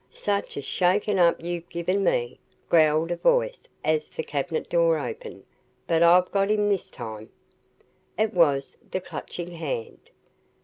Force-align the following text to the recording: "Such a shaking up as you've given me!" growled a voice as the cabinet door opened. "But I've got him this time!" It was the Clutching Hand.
"Such 0.09 0.57
a 0.57 0.63
shaking 0.63 1.19
up 1.19 1.39
as 1.39 1.47
you've 1.47 1.69
given 1.69 2.03
me!" 2.03 2.39
growled 2.69 3.11
a 3.11 3.15
voice 3.15 3.67
as 3.83 4.09
the 4.09 4.23
cabinet 4.23 4.67
door 4.67 4.97
opened. 4.97 5.43
"But 5.85 6.01
I've 6.01 6.31
got 6.31 6.49
him 6.49 6.69
this 6.69 6.89
time!" 6.89 7.29
It 8.17 8.33
was 8.33 8.75
the 8.89 8.99
Clutching 8.99 9.51
Hand. 9.51 10.09